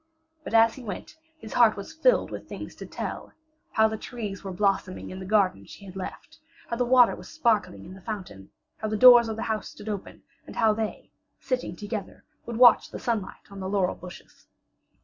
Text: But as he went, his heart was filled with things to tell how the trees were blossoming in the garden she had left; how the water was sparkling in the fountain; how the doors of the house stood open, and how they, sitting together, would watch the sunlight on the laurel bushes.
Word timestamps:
But 0.43 0.55
as 0.55 0.73
he 0.73 0.83
went, 0.83 1.15
his 1.37 1.53
heart 1.53 1.77
was 1.77 1.93
filled 1.93 2.31
with 2.31 2.49
things 2.49 2.73
to 2.77 2.87
tell 2.87 3.33
how 3.73 3.87
the 3.87 3.99
trees 3.99 4.43
were 4.43 4.51
blossoming 4.51 5.11
in 5.11 5.19
the 5.19 5.27
garden 5.27 5.63
she 5.65 5.85
had 5.85 5.95
left; 5.95 6.39
how 6.67 6.75
the 6.77 6.85
water 6.85 7.15
was 7.15 7.29
sparkling 7.29 7.85
in 7.85 7.93
the 7.93 8.01
fountain; 8.01 8.49
how 8.77 8.87
the 8.87 8.97
doors 8.97 9.27
of 9.29 9.35
the 9.35 9.43
house 9.43 9.69
stood 9.69 9.87
open, 9.89 10.23
and 10.47 10.55
how 10.55 10.73
they, 10.73 11.11
sitting 11.39 11.75
together, 11.75 12.23
would 12.47 12.57
watch 12.57 12.89
the 12.89 12.97
sunlight 12.97 13.51
on 13.51 13.59
the 13.59 13.69
laurel 13.69 13.93
bushes. 13.93 14.47